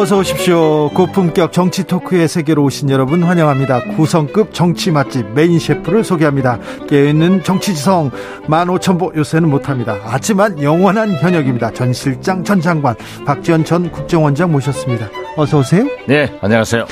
어서 0.00 0.16
오십시오. 0.16 0.88
고품격 0.94 1.52
정치 1.52 1.84
토크의 1.84 2.26
세계로 2.26 2.64
오신 2.64 2.88
여러분 2.88 3.22
환영합니다. 3.22 3.96
구성급 3.96 4.54
정치 4.54 4.90
맛집 4.90 5.26
메인 5.34 5.58
셰프를 5.58 6.04
소개합니다. 6.04 6.58
깨어있는 6.88 7.44
정치지성 7.44 8.10
15,000보 8.46 9.14
요새는 9.14 9.50
못합니다. 9.50 9.98
하지만 10.02 10.62
영원한 10.62 11.12
현역입니다. 11.12 11.72
전 11.72 11.92
실장, 11.92 12.42
전 12.42 12.62
장관 12.62 12.96
박지원 13.26 13.66
전 13.66 13.90
국정원장 13.92 14.50
모셨습니다. 14.50 15.10
어서 15.36 15.58
오세요. 15.58 15.84
네, 16.08 16.34
안녕하세요. 16.40 16.86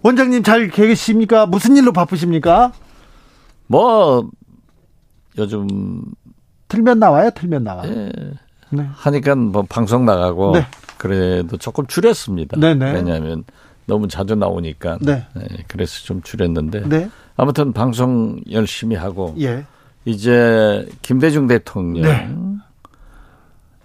원장님 0.00 0.42
잘 0.42 0.68
계십니까? 0.68 1.44
무슨 1.44 1.76
일로 1.76 1.92
바쁘십니까? 1.92 2.72
뭐 3.66 4.30
요즘 5.36 6.00
틀면 6.68 6.98
나와요. 6.98 7.28
틀면 7.34 7.62
나와. 7.62 7.86
예, 7.86 8.10
네. 8.72 8.88
하니까 8.92 9.34
뭐 9.34 9.62
방송 9.68 10.04
나가고 10.04 10.52
네. 10.52 10.66
그래도 10.98 11.56
조금 11.56 11.86
줄였습니다. 11.86 12.58
네네. 12.58 12.92
왜냐하면 12.92 13.44
너무 13.86 14.08
자주 14.08 14.34
나오니까. 14.34 14.98
네. 15.00 15.26
네. 15.34 15.46
그래서 15.68 16.02
좀 16.04 16.22
줄였는데. 16.22 16.88
네. 16.88 17.10
아무튼 17.36 17.72
방송 17.72 18.40
열심히 18.50 18.96
하고. 18.96 19.34
예. 19.40 19.64
이제 20.04 20.88
김대중 21.02 21.46
대통령 21.46 22.02
네. 22.02 22.28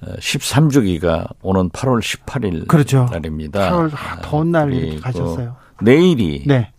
13주기가 0.02 1.30
오는 1.42 1.69
8월 1.69 2.02
18일 2.02 2.67
그렇죠. 2.67 3.08
날입니다. 3.12 3.72
8월 3.72 3.92
더운 4.23 4.52
날 4.52 5.00
가셨어요. 5.02 5.56
내일이 5.81 6.44
네. 6.47 6.72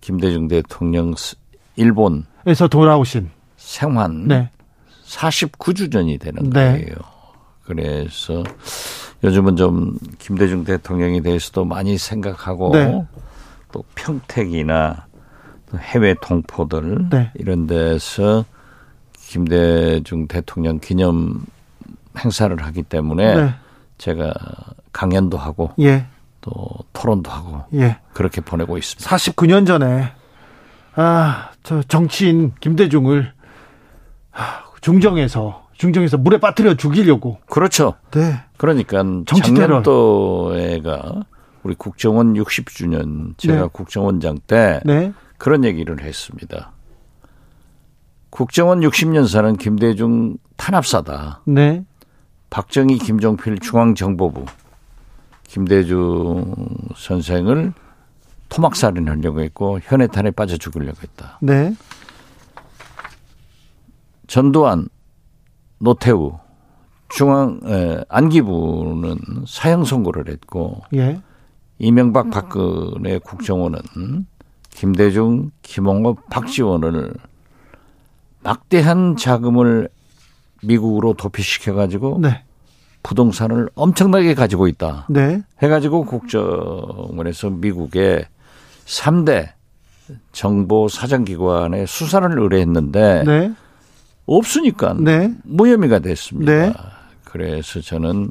김대중 0.00 0.48
대통령 0.48 1.14
일본에서 1.76 2.68
돌아오신 2.70 3.30
생환 3.56 4.28
네. 4.28 4.50
49주년이 5.12 6.20
되는 6.20 6.50
네. 6.50 6.72
거예요. 6.72 6.94
그래서 7.64 8.42
요즘은 9.22 9.56
좀 9.56 9.98
김대중 10.18 10.64
대통령에 10.64 11.20
대해서도 11.20 11.64
많이 11.64 11.96
생각하고 11.96 12.72
네. 12.72 13.06
또 13.70 13.84
평택이나 13.94 15.06
또 15.70 15.78
해외 15.78 16.14
동포들 16.20 17.08
네. 17.10 17.30
이런 17.34 17.66
데서 17.66 18.44
김대중 19.14 20.26
대통령 20.26 20.78
기념 20.80 21.44
행사를 22.18 22.54
하기 22.62 22.82
때문에 22.82 23.34
네. 23.36 23.54
제가 23.98 24.34
강연도 24.92 25.38
하고 25.38 25.72
예. 25.80 26.06
또 26.40 26.68
토론도 26.92 27.30
하고 27.30 27.62
예. 27.74 27.98
그렇게 28.12 28.40
보내고 28.40 28.76
있습니다. 28.76 29.08
49년 29.16 29.66
전에 29.66 30.12
아, 30.94 31.50
저 31.62 31.82
정치인 31.84 32.52
김대중을 32.60 33.32
중정에서 34.82 35.68
중정에서 35.74 36.18
물에 36.18 36.38
빠뜨려 36.38 36.74
죽이려고. 36.74 37.38
그렇죠. 37.46 37.94
네. 38.10 38.40
그러니까 38.58 39.02
작년도에가 39.26 41.24
우리 41.62 41.74
국정원 41.74 42.34
60주년 42.34 43.36
제가 43.38 43.62
네. 43.62 43.68
국정원장 43.72 44.38
때 44.46 44.80
네. 44.84 45.12
그런 45.38 45.64
얘기를 45.64 46.00
했습니다. 46.02 46.72
국정원 48.30 48.80
60년사는 48.80 49.58
김대중 49.58 50.36
탄압사다. 50.56 51.42
네. 51.46 51.84
박정희, 52.50 52.98
김종필 52.98 53.58
중앙정보부 53.60 54.44
김대중 55.44 56.54
선생을 56.96 57.72
토막살인하려고 58.48 59.40
했고 59.40 59.80
현해탄에 59.82 60.32
빠져 60.32 60.56
죽으려고 60.56 60.98
했다. 61.02 61.38
네. 61.40 61.74
전두환 64.32 64.88
노태우 65.78 66.38
중앙 67.10 67.60
에, 67.66 68.02
안기부는 68.08 69.18
사형 69.46 69.84
선고를 69.84 70.32
했고 70.32 70.80
예. 70.94 71.20
이명박 71.78 72.30
박근혜 72.30 73.18
국정원은 73.18 73.82
김대중, 74.70 75.50
김홍업, 75.60 76.30
박지원을 76.30 77.12
막대한 78.42 79.16
자금을 79.16 79.90
미국으로 80.62 81.12
도피시켜 81.12 81.74
가지고 81.74 82.18
네. 82.22 82.42
부동산을 83.02 83.68
엄청나게 83.74 84.32
가지고 84.32 84.66
있다. 84.66 85.08
네. 85.10 85.42
해가지고 85.62 86.06
국정원에서 86.06 87.50
미국에 87.50 88.26
3대 88.86 89.50
정보 90.32 90.88
사정기관에 90.88 91.84
수사를 91.84 92.38
의뢰했는데 92.38 93.24
네. 93.26 93.54
없으니까 94.26 94.94
네. 94.98 95.32
무혐의가 95.44 95.98
됐습니다. 96.00 96.52
네. 96.52 96.72
그래서 97.24 97.80
저는 97.80 98.30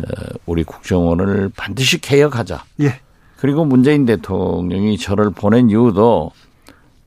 어, 0.00 0.34
우리 0.46 0.64
국정원을 0.64 1.50
반드시 1.56 2.00
개혁하자. 2.00 2.64
예. 2.80 3.00
그리고 3.36 3.64
문재인 3.64 4.06
대통령이 4.06 4.98
저를 4.98 5.30
보낸 5.30 5.70
이유도 5.70 6.32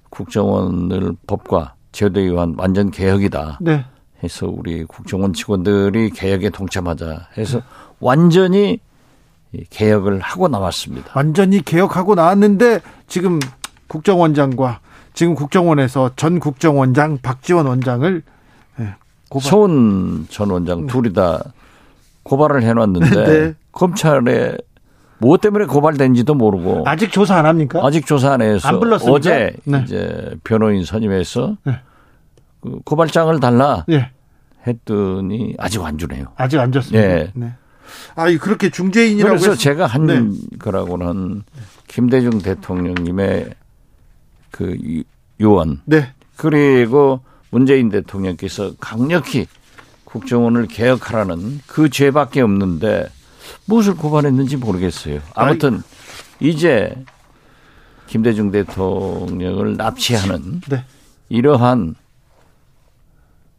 국정원을 0.09 1.13
법과 1.25 1.73
제도에 1.91 2.23
의한 2.23 2.56
완전 2.57 2.91
개혁이다. 2.91 3.59
네. 3.62 3.85
해서 4.23 4.47
우리 4.47 4.84
국정원 4.84 5.34
직원들이 5.34 6.12
개혁에 6.12 6.50
동참하자 6.50 7.29
해서 7.38 7.62
완전히 8.00 8.79
개혁을 9.69 10.19
하고 10.19 10.47
나왔습니다. 10.47 11.12
완전히 11.16 11.62
개혁하고 11.63 12.16
나왔는데 12.16 12.81
지금 13.07 13.40
국정원장과 13.88 14.79
지금 15.17 15.33
국정원에서 15.33 16.11
전 16.16 16.39
국정원장 16.39 17.17
박지원 17.23 17.66
원장을 17.66 18.22
네, 18.78 18.94
고발. 19.29 19.50
서훈 19.50 20.28
전 20.29 20.51
원장 20.51 20.81
네. 20.81 20.94
둘이 20.94 21.11
다 21.11 21.44
고발을 22.22 22.61
해놨는데 22.61 23.25
네. 23.25 23.55
검찰에 23.72 24.55
무엇 25.17 25.41
때문에 25.41 25.66
고발된지도 25.66 26.35
모르고 26.35 26.83
아직 26.85 27.11
조사 27.11 27.35
안 27.35 27.47
합니까? 27.47 27.81
아직 27.83 28.05
조사 28.05 28.33
안 28.33 28.44
해서 28.44 28.67
안 28.67 28.79
불렀습니까? 28.79 29.17
어제 29.17 29.55
네. 29.63 29.81
이제 29.83 30.35
변호인 30.44 30.85
선임해서 30.85 31.57
네. 31.63 31.79
그 32.61 32.79
고발장을 32.85 33.39
달라 33.39 33.85
네. 33.88 34.11
했더니 34.67 35.55
아직 35.57 35.84
안 35.84 35.97
주네요. 35.97 36.25
아직 36.35 36.59
안 36.59 36.72
줬습니다. 36.72 37.07
네. 37.07 37.31
네. 37.34 37.53
아, 38.13 38.25
그렇게 38.38 38.69
중재인이라고 38.69 39.29
그래서 39.29 39.49
했... 39.53 39.57
제가 39.57 39.88
한 39.88 40.05
네. 40.05 40.22
거라고는 40.59 41.41
김대중 41.88 42.38
대통령님의 42.38 43.55
그 44.52 45.03
요원. 45.40 45.81
네. 45.85 46.13
그리고 46.35 47.22
문재인 47.50 47.90
대통령께서 47.90 48.74
강력히 48.80 49.47
국정원을 50.03 50.68
개혁하라는 50.68 51.62
그 51.68 51.90
죄밖에 51.90 52.41
없는데 52.41 53.08
무엇을 53.66 53.96
고발했는지 53.96 54.58
모르겠어요. 54.58 55.19
아무튼 55.35 55.81
이제 56.40 56.96
김대중 58.08 58.52
대통령을 58.52 59.78
납치하는 59.78 60.62
네. 60.69 60.85
이러한 61.29 61.96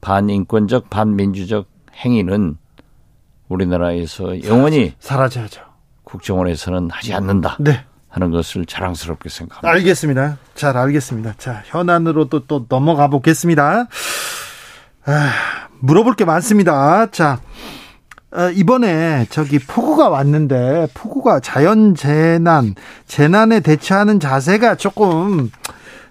반인권적 0.01 0.91
반민주적 0.91 1.67
행위는 1.97 2.57
우리나라에서 3.49 4.43
영원히 4.45 4.95
사라져야죠. 5.01 5.63
국정원에서는 6.05 6.91
하지 6.91 7.13
않는다. 7.13 7.57
네. 7.61 7.85
하는 8.09 8.31
것을 8.31 8.67
자랑스럽게 8.67 9.29
생각합니다. 9.29 9.69
알겠습니다. 9.69 10.39
잘 10.55 10.77
알겠습니다. 10.77 11.35
자, 11.39 11.63
현안으로 11.67 12.29
또, 12.29 12.47
또 12.47 12.67
넘어가 12.69 13.09
보겠습니다. 13.09 13.87
아, 15.05 15.31
물어볼 15.81 16.15
게 16.15 16.25
많습니다. 16.25 17.11
자, 17.11 17.41
어, 18.31 18.51
이번에 18.51 19.27
저기 19.31 19.59
폭우가 19.59 20.09
왔는데 20.09 20.89
폭우가 20.95 21.41
자연 21.41 21.95
재난, 21.95 22.75
재난에 23.07 23.61
대처하는 23.61 24.21
자세가 24.21 24.75
조금 24.77 25.51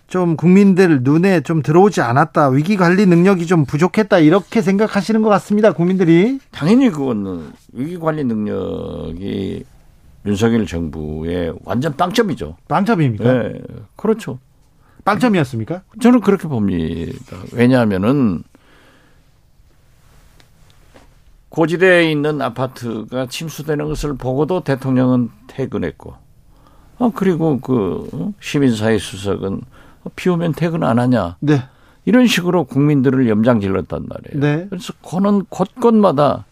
좀 0.08 0.38
국민들 0.38 1.02
눈에 1.04 1.42
좀 1.42 1.62
들어오지 1.62 2.02
않았다. 2.02 2.50
위기 2.50 2.78
관리 2.78 3.06
능력이 3.06 3.46
좀 3.46 3.66
부족했다. 3.66 4.20
이렇게 4.20 4.62
생각하시는 4.62 5.22
것 5.22 5.30
같습니다. 5.30 5.74
국민들이. 5.74 6.40
당연히 6.52 6.90
그거는 6.90 7.52
위기 7.74 8.00
관리 8.00 8.24
능력이 8.24 9.66
윤석열 10.28 10.66
정부의 10.68 11.54
완전 11.64 11.96
빵점이죠. 11.96 12.58
빵점입니까? 12.68 13.34
네, 13.34 13.62
그렇죠. 13.96 14.40
빵점이었습니까? 15.06 15.84
저는 16.02 16.20
그렇게 16.20 16.50
봅니다. 16.50 17.38
왜냐하면은 17.54 18.44
고지대에 21.50 22.12
있는 22.12 22.42
아파트가 22.42 23.28
침수되는 23.28 23.88
것을 23.88 24.18
보고도 24.18 24.64
대통령은 24.66 25.30
퇴근했고, 25.48 26.14
아 27.00 27.12
그리고 27.16 27.60
그 27.62 28.34
시민사회 28.42 28.98
수석은 28.98 29.62
비 30.16 30.30
오면 30.30 30.54
퇴근 30.54 30.84
안 30.84 31.00
하냐? 31.00 31.38
네. 31.40 31.64
이런 32.04 32.28
식으로 32.28 32.66
국민들을 32.66 33.30
염장질렀단 33.30 34.08
말이에요. 34.08 34.40
네. 34.42 34.68
그래서 34.70 34.94
그는 35.10 35.46
곳곳마다 35.50 36.46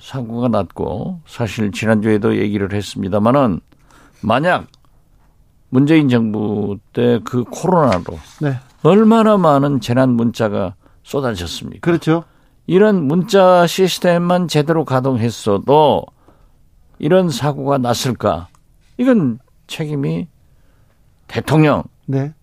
사고가 0.00 0.48
났고 0.48 1.20
사실 1.26 1.72
지난주에도 1.72 2.36
얘기를 2.36 2.72
했습니다마는 2.72 3.60
만약 4.22 4.66
문재인 5.68 6.08
정부 6.08 6.78
때 6.92 7.18
그 7.24 7.44
코로나로 7.44 8.18
네. 8.42 8.56
얼마나 8.82 9.36
많은 9.36 9.80
재난 9.80 10.10
문자가 10.10 10.74
쏟아졌습니까? 11.02 11.80
그렇죠. 11.80 12.24
이런 12.66 13.04
문자 13.04 13.66
시스템만 13.66 14.48
제대로 14.48 14.84
가동했어도 14.84 16.04
이런 16.98 17.30
사고가 17.30 17.78
났을까? 17.78 18.48
이건 18.98 19.38
책임이 19.66 20.28
대통령, 21.26 21.82
네. 22.06 22.34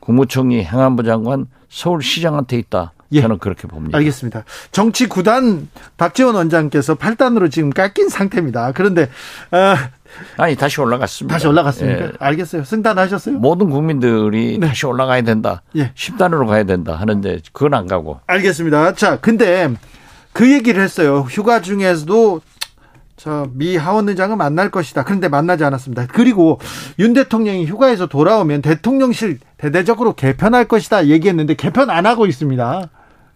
국무총리, 0.00 0.62
행안부 0.62 1.02
장관, 1.02 1.46
서울시장한테 1.68 2.58
있다. 2.58 2.92
예. 3.12 3.22
저는 3.22 3.38
그렇게 3.38 3.66
봅니다. 3.66 3.96
알겠습니다. 3.96 4.44
정치 4.70 5.06
구단 5.06 5.68
박지원 5.96 6.34
원장께서 6.34 6.94
8단으로 6.96 7.50
지금 7.50 7.70
깎인 7.70 8.08
상태입니다. 8.08 8.72
그런데 8.72 9.02
어, 9.50 9.74
아니 10.36 10.56
다시 10.56 10.80
올라갔습니다. 10.80 11.34
다시 11.34 11.46
올라갔습니까? 11.46 12.04
예. 12.04 12.12
알겠어요. 12.18 12.64
승단하셨어요? 12.64 13.38
모든 13.38 13.70
국민들이 13.70 14.58
네. 14.58 14.68
다시 14.68 14.86
올라가야 14.86 15.22
된다. 15.22 15.62
예. 15.76 15.92
10단으로 15.94 16.46
가야 16.46 16.64
된다 16.64 16.94
하는데 16.94 17.40
그건 17.52 17.74
안 17.74 17.86
가고. 17.86 18.20
알겠습니다. 18.26 18.94
자, 18.94 19.18
근데 19.20 19.72
그 20.32 20.52
얘기를 20.52 20.82
했어요. 20.82 21.26
휴가 21.28 21.60
중에서도 21.60 22.40
저미 23.16 23.76
하원 23.76 24.08
의장은 24.08 24.38
만날 24.38 24.70
것이다. 24.70 25.02
그런데 25.02 25.28
만나지 25.28 25.64
않았습니다. 25.64 26.06
그리고 26.06 26.60
윤 27.00 27.12
대통령이 27.12 27.66
휴가에서 27.66 28.06
돌아오면 28.06 28.62
대통령실 28.62 29.40
대대적으로 29.56 30.14
개편할 30.14 30.66
것이다 30.66 31.08
얘기했는데 31.08 31.54
개편 31.54 31.90
안 31.90 32.06
하고 32.06 32.26
있습니다. 32.26 32.88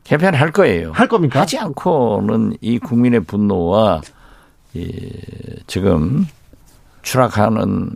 개편할 0.04 0.52
거예요. 0.52 0.92
할 0.92 1.08
겁니까? 1.08 1.40
하지 1.40 1.58
않고는 1.58 2.56
이 2.60 2.78
국민의 2.78 3.20
분노와 3.20 4.00
이 4.74 4.90
지금 5.66 6.26
추락하는 7.02 7.90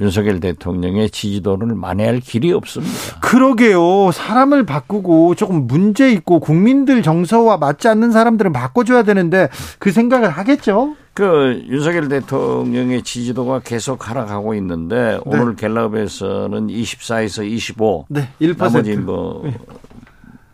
윤석열 0.00 0.40
대통령의 0.40 1.10
지지도를 1.10 1.74
만회할 1.74 2.20
길이 2.20 2.52
없습니다. 2.52 3.20
그러게요. 3.20 4.10
사람을 4.12 4.64
바꾸고 4.64 5.34
조금 5.34 5.66
문제 5.66 6.10
있고 6.12 6.40
국민들 6.40 7.02
정서와 7.02 7.58
맞지 7.58 7.88
않는 7.88 8.10
사람들은 8.10 8.52
바꿔줘야 8.52 9.02
되는데 9.02 9.48
그 9.78 9.92
생각을 9.92 10.30
하겠죠? 10.30 10.96
그 11.12 11.62
윤석열 11.68 12.08
대통령의 12.08 13.02
지지도가 13.02 13.60
계속 13.60 14.08
하락하고 14.08 14.54
있는데 14.54 15.18
네. 15.18 15.20
오늘 15.26 15.54
갤럽에서는 15.54 16.68
24에서 16.68 17.46
25. 17.46 18.06
네, 18.08 18.28
1%. 18.40 18.56
나머지 18.56 18.96
뭐 18.96 19.42
네. 19.44 19.54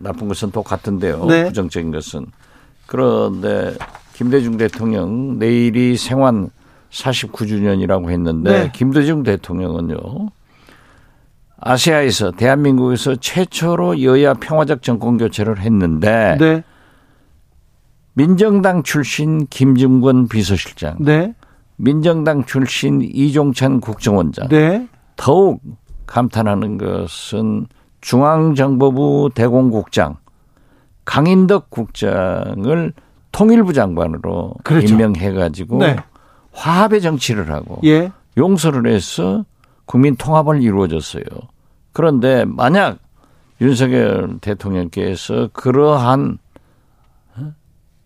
나쁜 0.07 0.29
것은 0.29 0.51
똑같은데요. 0.51 1.25
네. 1.27 1.45
부정적인 1.45 1.91
것은. 1.91 2.27
그런데 2.87 3.75
김대중 4.15 4.57
대통령 4.57 5.39
내일이 5.39 5.97
생환 5.97 6.51
49주년이라고 6.91 8.11
했는데 8.11 8.65
네. 8.65 8.73
김대중 8.73 9.23
대통령은요. 9.23 9.97
아시아에서 11.59 12.33
대한민국에서 12.33 13.17
최초로 13.17 14.03
여야 14.03 14.35
평화적 14.35 14.83
정권 14.83 15.17
교체를 15.17 15.59
했는데 15.59 16.37
네. 16.39 16.63
민정당 18.13 18.83
출신 18.83 19.47
김증권 19.47 20.29
비서실장, 20.29 20.97
네. 21.01 21.35
민정당 21.77 22.45
출신 22.45 23.03
이종찬 23.03 23.81
국정원장, 23.81 24.49
네. 24.49 24.89
더욱 25.17 25.61
감탄하는 26.07 26.79
것은 26.79 27.67
중앙정보부 28.07 29.31
대공국장 29.35 30.17
강인덕 31.05 31.71
국장을 31.71 32.93
통일부 33.33 33.73
장관으로 33.73 34.55
그렇죠. 34.63 34.87
임명해가지고 34.87 35.79
네. 35.79 35.97
화합의 36.53 37.03
정치를 37.03 37.51
하고 37.51 37.81
예. 37.85 38.13
용서를 38.39 38.87
해서 38.93 39.45
국민 39.87 40.15
통합을 40.15 40.63
이루어졌어요. 40.63 41.25
그런데 41.93 42.45
만약 42.45 42.99
윤석열 43.61 44.39
대통령께서 44.41 45.49
그러한 45.53 46.39
어? 47.37 47.53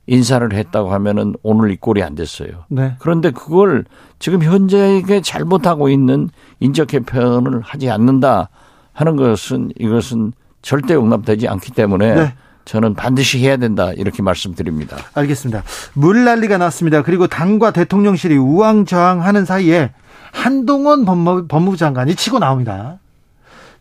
인사를 0.06 0.50
했다고 0.50 0.94
하면은 0.94 1.34
오늘 1.42 1.72
이 1.72 1.76
꼴이 1.76 2.02
안 2.02 2.14
됐어요. 2.14 2.64
네. 2.68 2.96
그런데 3.00 3.30
그걸 3.32 3.84
지금 4.18 4.42
현재에 4.42 5.20
잘못하고 5.20 5.90
있는 5.90 6.30
인적 6.60 6.88
개편을 6.88 7.60
하지 7.60 7.90
않는다 7.90 8.48
하는 8.92 9.16
것은 9.16 9.72
이것은 9.78 10.32
절대 10.62 10.94
용납되지 10.94 11.48
않기 11.48 11.72
때문에 11.72 12.14
네. 12.14 12.34
저는 12.64 12.94
반드시 12.94 13.38
해야 13.38 13.56
된다 13.56 13.92
이렇게 13.92 14.22
말씀드립니다. 14.22 14.96
알겠습니다. 15.14 15.64
물난리가 15.94 16.58
났습니다. 16.58 17.02
그리고 17.02 17.26
당과 17.26 17.72
대통령실이 17.72 18.36
우왕좌왕하는 18.36 19.44
사이에 19.44 19.92
한동훈 20.32 21.04
법무, 21.04 21.48
법무부 21.48 21.76
장관이 21.76 22.14
치고 22.14 22.38
나옵니다. 22.38 22.98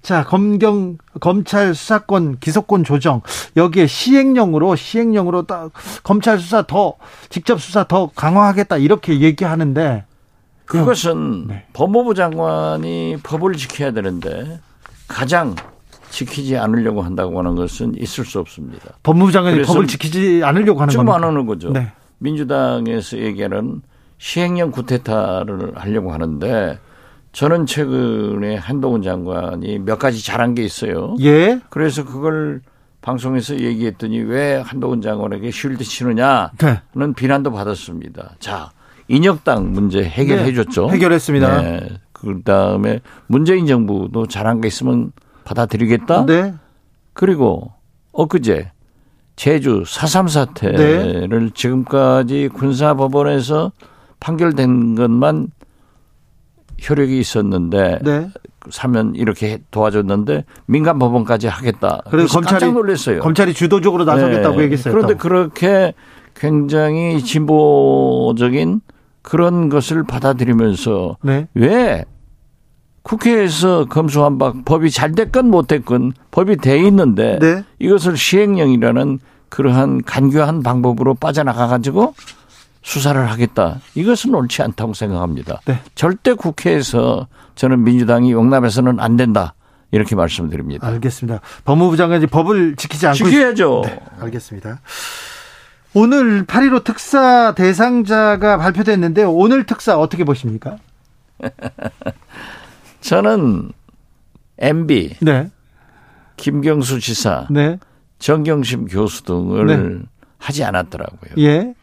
자, 0.02 0.24
검경 0.24 0.98
검찰 1.20 1.76
수사권 1.76 2.40
기소권 2.40 2.84
조정 2.84 3.22
여기에 3.58 3.86
시행령으로 3.86 4.76
시행령으로 4.76 5.44
딱 5.44 5.72
검찰 6.04 6.40
수사 6.40 6.64
더 6.64 6.96
직접 7.30 7.62
수사 7.62 7.84
더 7.84 8.10
강화하겠다 8.16 8.78
이렇게 8.78 9.20
얘기하는데 9.20 10.06
그것은 10.66 11.48
네. 11.48 11.66
법무부 11.74 12.16
장관이 12.16 13.18
법을 13.24 13.54
지켜야 13.56 13.92
되는데 13.92 14.62
가장 15.10 15.56
지키지 16.10 16.58
않으려고 16.58 17.02
한다고 17.02 17.38
하는 17.40 17.56
것은 17.56 17.96
있을 17.98 18.24
수 18.24 18.40
없습니다. 18.40 18.94
법무부 19.04 19.32
장관이 19.32 19.62
법을 19.64 19.88
지키지 19.88 20.42
않으려고 20.44 20.80
하는 20.82 20.96
겁니까? 20.96 21.16
안 21.18 21.24
하는 21.24 21.46
거죠. 21.46 21.72
네. 21.72 21.92
민주당에서 22.20 23.18
얘기하는 23.18 23.82
시행령 24.18 24.72
구태타를 24.72 25.74
하려고 25.76 26.12
하는데 26.14 26.80
저는 27.32 27.66
최근에 27.66 28.56
한동훈 28.56 29.02
장관이 29.04 29.80
몇 29.80 30.00
가지 30.00 30.24
잘한 30.26 30.56
게 30.56 30.64
있어요. 30.64 31.16
예. 31.22 31.60
그래서 31.70 32.04
그걸 32.04 32.62
방송에서 33.02 33.60
얘기했더니 33.60 34.20
왜 34.20 34.56
한동훈 34.58 35.02
장관에게 35.02 35.52
쉴드 35.52 35.84
치느냐는 35.84 36.50
네. 36.58 36.82
비난도 37.16 37.52
받았습니다. 37.52 38.36
자, 38.40 38.72
인혁당 39.08 39.72
문제 39.74 40.04
해결해 40.04 40.54
줬죠. 40.54 40.88
네. 40.88 40.94
해결했습니다. 40.94 41.62
네. 41.62 41.90
그다음에 42.21 43.01
문재인 43.27 43.66
정부도 43.66 44.28
잘한 44.28 44.61
게 44.61 44.68
있으면 44.68 45.11
받아들이겠다. 45.44 46.26
네. 46.26 46.54
그리고 47.14 47.71
엊그제 48.11 48.71
제주 49.35 49.83
4.3 49.83 50.30
사태를 50.30 51.30
네. 51.30 51.49
지금까지 51.54 52.49
군사법원에서 52.54 53.71
판결된 54.19 54.95
것만 54.95 55.52
효력이 56.90 57.19
있었는데 57.19 57.99
네. 58.04 58.30
사면 58.69 59.16
이렇게 59.16 59.59
도와줬는데 59.71 60.45
민간 60.66 60.99
법원까지 60.99 61.47
하겠다. 61.47 62.02
그래서 62.09 62.33
검찰이 62.33 62.59
깜짝 62.59 62.73
놀랐어요. 62.73 63.21
검찰이 63.21 63.54
주도적으로 63.54 64.04
나서겠다고 64.06 64.57
네. 64.57 64.64
얘기했어요. 64.64 64.94
그런데 64.94 65.16
그렇게 65.16 65.94
굉장히 66.35 67.23
진보적인 67.23 68.81
그런 69.21 69.69
것을 69.69 70.04
받아들이면서 70.04 71.18
네. 71.21 71.47
왜 71.54 72.06
국회에서 73.04 73.85
검수한박 73.85 74.66
법이 74.66 74.92
잘 74.92 75.14
됐건 75.14 75.49
못 75.49 75.68
됐건 75.68 76.14
법이 76.31 76.57
돼 76.57 76.80
있는데 76.80 77.40
네. 77.40 77.64
이것을 77.80 78.18
시행령이라는 78.18 79.19
그러한 79.49 80.04
간교한 80.04 80.61
방법으로 80.64 81.16
빠져나가 81.16 81.68
가지고 81.68 82.14
수사를 82.81 83.30
하겠다. 83.30 83.80
이것은 83.95 84.33
옳지 84.35 84.61
않다고 84.61 84.94
생각합니다. 84.94 85.59
네. 85.66 85.80
절대 85.95 86.33
국회에서 86.33 87.28
저는 87.56 87.83
민주당이 87.83 88.31
용납해서는 88.31 88.99
안 88.99 89.18
된다. 89.18 89.54
이렇게 89.92 90.16
말씀드립니다. 90.16 90.88
알겠습니다. 90.88 91.42
법무부 91.66 91.97
장관이 91.97 92.28
법을 92.28 92.76
지키지 92.76 93.07
않고 93.07 93.18
지켜야죠. 93.18 93.81
네, 93.85 93.99
알겠습니다. 94.19 94.80
오늘 95.94 96.46
8.15 96.46 96.84
특사 96.84 97.54
대상자가 97.56 98.58
발표됐는데 98.58 99.24
오늘 99.24 99.66
특사 99.66 99.98
어떻게 99.98 100.24
보십니까? 100.24 100.78
저는 103.02 103.72
MB, 104.60 105.18
네. 105.22 105.50
김경수 106.38 107.00
지사, 107.00 107.48
네. 107.50 107.80
정경심 108.19 108.88
교수 108.88 109.24
등을 109.24 109.66
네. 109.66 110.06
하지 110.38 110.64
않았더라고요. 110.64 111.31
예. 111.40 111.74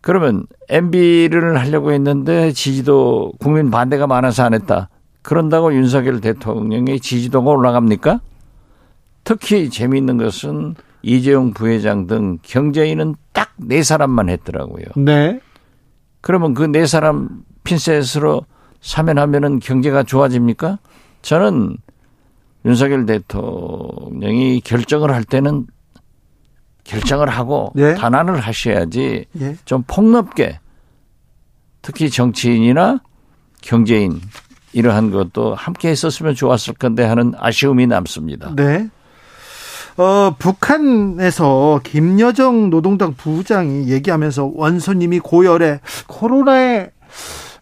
그러면 0.00 0.46
MB를 0.68 1.58
하려고 1.58 1.92
했는데 1.92 2.52
지지도 2.52 3.32
국민 3.40 3.70
반대가 3.70 4.06
많아서 4.06 4.44
안 4.44 4.54
했다. 4.54 4.88
그런다고 5.22 5.74
윤석열 5.74 6.20
대통령의 6.20 7.00
지지도가 7.00 7.50
올라갑니까? 7.50 8.20
특히 9.24 9.68
재미있는 9.68 10.16
것은 10.16 10.74
이재용 11.02 11.52
부회장 11.52 12.06
등 12.06 12.38
경제인은 12.42 13.14
딱 13.32 13.48
네 13.58 13.82
사람만 13.82 14.28
했더라고요. 14.28 14.84
네. 14.96 15.40
그러면 16.20 16.54
그 16.54 16.64
네 16.64 16.86
사람 16.86 17.42
핀셋으로 17.64 18.44
사면하면은 18.80 19.58
경제가 19.58 20.04
좋아집니까? 20.04 20.78
저는 21.22 21.76
윤석열 22.64 23.06
대통령이 23.06 24.60
결정을 24.60 25.12
할 25.12 25.24
때는 25.24 25.66
결정을 26.84 27.28
하고 27.28 27.72
예. 27.76 27.94
단안을 27.94 28.40
하셔야지 28.40 29.26
예. 29.40 29.56
좀 29.64 29.82
폭넓게 29.86 30.60
특히 31.82 32.08
정치인이나 32.08 33.00
경제인 33.60 34.20
이러한 34.72 35.10
것도 35.10 35.54
함께 35.54 35.88
했었으면 35.88 36.34
좋았을 36.34 36.74
건데 36.74 37.04
하는 37.04 37.32
아쉬움이 37.36 37.86
남습니다. 37.86 38.54
네. 38.54 38.88
어, 39.98 40.34
북한에서 40.38 41.80
김여정 41.82 42.70
노동당 42.70 43.14
부장이 43.14 43.88
얘기하면서 43.90 44.52
원소님이 44.54 45.18
고열에 45.18 45.80
코로나에 46.06 46.90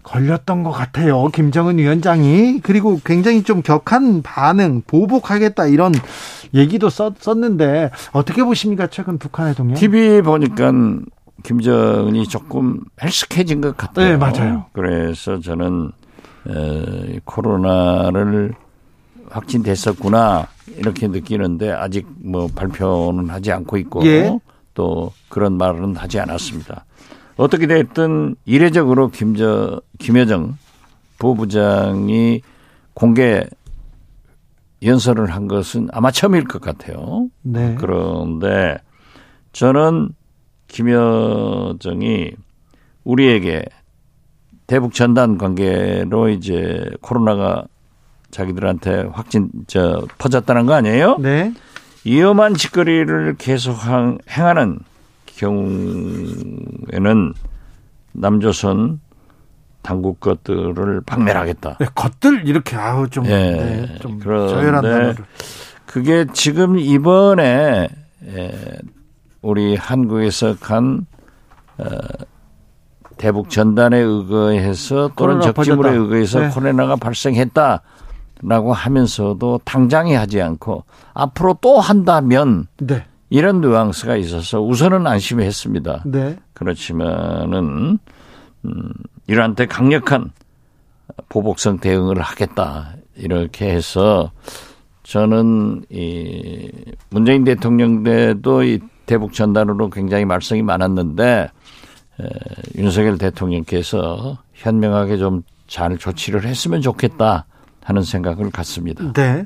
걸렸던 0.02 0.62
것 0.62 0.70
같아요. 0.70 1.28
김정은 1.28 1.78
위원장이. 1.78 2.60
그리고 2.62 3.00
굉장히 3.04 3.42
좀 3.42 3.62
격한 3.62 4.22
반응, 4.22 4.82
보복하겠다 4.86 5.66
이런 5.66 5.92
얘기도 6.54 6.90
썼, 6.90 7.14
썼는데 7.18 7.90
어떻게 8.12 8.44
보십니까? 8.44 8.86
최근 8.86 9.18
북한의 9.18 9.54
동향? 9.54 9.74
TV 9.74 10.20
보니까 10.22 10.72
김정은이 11.42 12.28
조금 12.28 12.80
헬스케진 13.02 13.60
것 13.60 13.76
같아요. 13.76 14.08
네, 14.10 14.16
맞아요. 14.16 14.66
그래서 14.72 15.40
저는 15.40 15.90
에, 16.48 17.20
코로나를 17.24 18.54
확진됐었구나 19.30 20.48
이렇게 20.76 21.08
느끼는데 21.08 21.70
아직 21.70 22.06
뭐 22.22 22.48
발표는 22.48 23.30
하지 23.30 23.52
않고 23.52 23.76
있고 23.78 24.04
예. 24.06 24.38
또 24.74 25.12
그런 25.28 25.56
말은 25.56 25.96
하지 25.96 26.20
않았습니다. 26.20 26.84
어떻게 27.36 27.66
됐든 27.66 28.36
이례적으로 28.44 29.08
김저 29.10 29.80
김여정 29.98 30.56
부부장이 31.18 32.42
공개 32.94 33.44
연설을 34.82 35.30
한 35.30 35.48
것은 35.48 35.88
아마 35.92 36.10
처음일 36.10 36.44
것 36.44 36.60
같아요. 36.60 37.28
네. 37.42 37.76
그런데 37.78 38.78
저는 39.52 40.10
김여정이 40.68 42.32
우리에게 43.04 43.64
대북 44.66 44.94
전단 44.94 45.38
관계로 45.38 46.28
이제 46.28 46.90
코로나가 47.00 47.64
자기들한테 48.30 49.08
확진 49.12 49.50
저 49.66 50.06
퍼졌다는 50.18 50.66
거 50.66 50.74
아니에요? 50.74 51.16
네. 51.18 51.52
위험한 52.04 52.54
짓거리를 52.54 53.34
계속 53.38 53.76
행하는 54.30 54.78
경우에는 55.26 57.34
남조선 58.12 59.00
당국 59.82 60.20
것들을 60.20 61.02
박멸하겠다. 61.02 61.76
네, 61.78 61.86
것들 61.94 62.48
이렇게 62.48 62.76
아우 62.76 63.08
좀, 63.08 63.26
예, 63.26 63.30
네, 63.30 63.98
좀 64.00 64.18
그런데 64.18 65.14
그게 65.84 66.26
지금 66.32 66.78
이번에 66.78 67.88
예, 68.26 68.78
우리 69.42 69.76
한국에서 69.76 70.56
간 70.56 71.06
어, 71.78 71.84
대북 73.16 73.48
전단에 73.48 73.98
의거해서 73.98 75.10
또는 75.16 75.40
적지물에 75.40 75.92
의거해서 75.92 76.40
네. 76.40 76.48
코로나가 76.50 76.96
발생했다 76.96 77.82
라고 78.42 78.72
하면서도 78.72 79.60
당장에 79.64 80.14
하지 80.14 80.40
않고 80.40 80.84
앞으로 81.14 81.58
또 81.60 81.80
한다면 81.80 82.66
네. 82.78 83.04
이런 83.30 83.60
뉘앙스가 83.60 84.16
있어서 84.16 84.60
우선은 84.60 85.06
안심했습니다. 85.06 86.04
네. 86.06 86.38
그렇지만은 86.52 87.98
음, 88.64 88.92
이란한테 89.26 89.66
강력한 89.66 90.30
보복성 91.28 91.78
대응을 91.78 92.20
하겠다 92.20 92.94
이렇게 93.16 93.70
해서 93.70 94.30
저는 95.02 95.84
이 95.90 96.70
문재인 97.10 97.44
대통령 97.44 98.02
때도 98.02 98.64
이 98.64 98.80
대북 99.06 99.32
전단으로 99.32 99.88
굉장히 99.90 100.24
말썽이 100.24 100.62
많았는데 100.62 101.50
에, 102.20 102.28
윤석열 102.76 103.18
대통령께서 103.18 104.38
현명하게 104.54 105.16
좀 105.16 105.42
잘 105.66 105.98
조치를 105.98 106.44
했으면 106.44 106.80
좋겠다 106.80 107.46
하는 107.86 108.02
생각을 108.02 108.50
갖습니다. 108.50 109.12
네. 109.12 109.44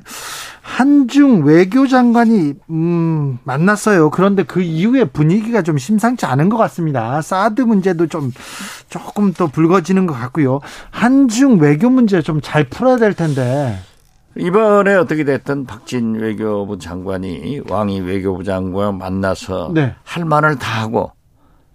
한중 0.61 1.45
외교장관이 1.45 2.53
음, 2.71 3.37
만났어요. 3.43 4.09
그런데 4.09 4.41
그 4.41 4.61
이후에 4.61 5.05
분위기가 5.05 5.61
좀 5.61 5.77
심상치 5.77 6.25
않은 6.25 6.49
것 6.49 6.57
같습니다. 6.57 7.21
사드 7.21 7.61
문제도 7.61 8.07
좀 8.07 8.31
조금 8.89 9.31
더 9.31 9.45
불거지는 9.45 10.07
것 10.07 10.15
같고요. 10.15 10.59
한중 10.89 11.59
외교 11.59 11.89
문제 11.89 12.21
좀 12.21 12.41
잘 12.41 12.63
풀어야 12.63 12.97
될 12.97 13.13
텐데. 13.13 13.77
이번에 14.35 14.95
어떻게 14.95 15.23
됐든 15.23 15.65
박진 15.67 16.15
외교부 16.15 16.79
장관이 16.79 17.61
왕이 17.69 17.99
외교부 18.01 18.43
장관 18.43 18.97
만나서 18.97 19.71
네. 19.75 19.93
할 20.03 20.25
말을 20.25 20.57
다 20.57 20.81
하고 20.81 21.11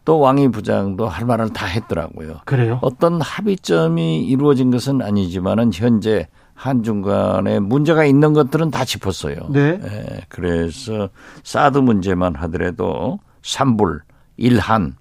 또 0.04 0.18
왕이 0.18 0.49
부장도 0.50 1.06
할 1.06 1.26
말을 1.26 1.50
다 1.50 1.66
했더라고요. 1.66 2.40
그래요? 2.44 2.78
어떤 2.82 3.20
합의점이 3.20 4.25
이루어진 4.25 4.70
것은 4.73 5.02
아니지만은 5.02 5.70
현재 5.73 6.26
한중 6.56 7.02
간에 7.02 7.60
문제가 7.60 8.04
있는 8.04 8.32
것들은 8.32 8.70
다 8.70 8.84
짚었어요. 8.84 9.36
네. 9.50 9.78
예, 9.82 10.20
그래서 10.28 11.10
사드 11.44 11.78
문제만 11.78 12.34
하더라도 12.34 13.20
삼불, 13.42 14.00
일한, 14.38 14.96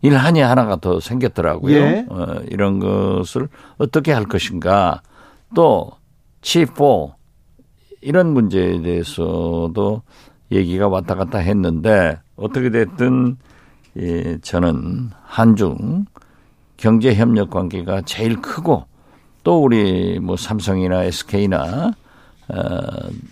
일한이 0.00 0.40
하나가 0.40 0.76
더 0.76 0.98
생겼더라고요. 0.98 1.76
예. 1.76 2.06
어, 2.08 2.40
이런 2.48 2.80
것을 2.80 3.48
어떻게 3.76 4.12
할 4.12 4.24
것인가. 4.24 5.02
또 5.54 5.92
치포 6.40 7.14
이런 8.00 8.32
문제에 8.32 8.80
대해서도 8.80 10.02
얘기가 10.50 10.88
왔다 10.88 11.14
갔다 11.14 11.38
했는데 11.38 12.18
어떻게 12.36 12.70
됐든 12.70 13.36
예, 13.98 14.38
저는 14.38 15.10
한중 15.22 16.06
경제 16.76 17.14
협력 17.14 17.50
관계가 17.50 18.02
제일 18.02 18.40
크고 18.40 18.84
또 19.46 19.62
우리 19.62 20.18
뭐 20.18 20.36
삼성이나 20.36 21.04
SK나 21.04 21.92
어, 22.48 22.78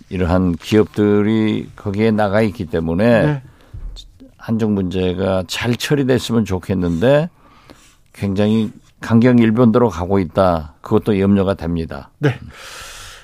이러한 0.07 0.53
기업들이 0.53 1.67
거기에 1.75 2.11
나가 2.11 2.41
있기 2.41 2.67
때문에 2.67 3.25
네. 3.25 3.43
한중 4.37 4.75
문제가 4.75 5.43
잘 5.47 5.75
처리됐으면 5.75 6.45
좋겠는데 6.45 7.29
굉장히 8.13 8.71
강경 9.01 9.39
일변도로 9.39 9.89
가고 9.89 10.19
있다. 10.19 10.75
그것도 10.79 11.19
염려가 11.19 11.55
됩니다. 11.55 12.11
네. 12.19 12.39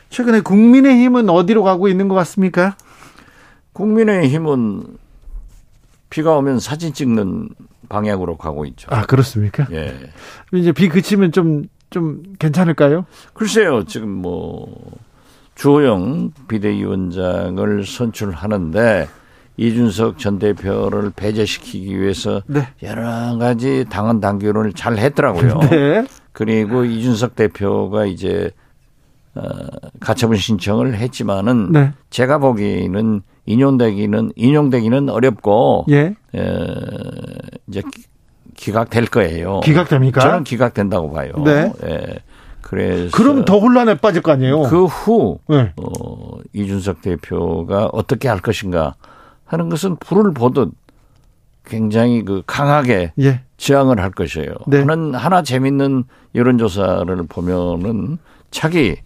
최근에 0.09 0.41
국민의힘은 0.41 1.29
어디로 1.29 1.63
가고 1.63 1.87
있는 1.87 2.09
것 2.09 2.15
같습니까? 2.15 2.75
국민의힘은 3.71 4.97
비가 6.09 6.35
오면 6.35 6.59
사진 6.59 6.93
찍는 6.93 7.51
방향으로 7.87 8.35
가고 8.35 8.65
있죠. 8.65 8.89
아, 8.91 9.05
그렇습니까? 9.05 9.65
예. 9.71 10.11
이제 10.51 10.73
비 10.73 10.89
그치면 10.89 11.31
좀 11.31 11.69
좀 11.91 12.23
괜찮을까요? 12.39 13.05
글쎄요. 13.33 13.83
지금 13.83 14.09
뭐 14.09 14.75
주호영 15.55 16.31
비대위원장을 16.47 17.85
선출하는데 17.85 19.07
이준석 19.57 20.17
전 20.17 20.39
대표를 20.39 21.11
배제시키기 21.15 21.99
위해서 21.99 22.41
네. 22.47 22.67
여러 22.81 23.37
가지 23.37 23.85
당헌 23.89 24.21
당규를 24.21 24.73
잘 24.73 24.97
했더라고요. 24.97 25.59
네. 25.69 26.07
그리고 26.31 26.85
이준석 26.85 27.35
대표가 27.35 28.05
이제 28.05 28.49
어, 29.35 29.41
가처분 29.99 30.37
신청을 30.37 30.95
했지만은 30.95 31.71
네. 31.73 31.91
제가 32.09 32.37
보기에는 32.39 33.21
인용되기는 33.45 34.31
인용되기는 34.35 35.09
어렵고 35.09 35.85
예. 35.89 36.15
에, 36.35 36.75
이제 37.67 37.81
기각될 38.61 39.07
거예요. 39.07 39.59
기각됩니까? 39.61 40.21
저는 40.21 40.43
기각된다고 40.43 41.11
봐요. 41.11 41.31
네. 41.43 41.73
네. 41.81 42.19
그래서 42.61 43.17
그럼 43.17 43.43
더 43.43 43.57
혼란에 43.57 43.95
빠질 43.95 44.21
거 44.21 44.31
아니에요. 44.31 44.61
그후 44.61 45.39
네. 45.49 45.73
어, 45.77 46.37
이준석 46.53 47.01
대표가 47.01 47.89
어떻게 47.91 48.27
할 48.27 48.39
것인가 48.39 48.93
하는 49.45 49.69
것은 49.69 49.95
불을 49.97 50.33
보듯 50.33 50.71
굉장히 51.65 52.23
그 52.23 52.43
강하게 52.45 53.13
예. 53.19 53.41
지향을 53.57 53.99
할 53.99 54.11
것이에요. 54.11 54.53
네. 54.67 54.79
하는 54.79 55.15
하나 55.15 55.41
재밌는 55.41 56.03
여론조사를 56.35 57.15
보면은 57.27 58.19
차기 58.51 58.97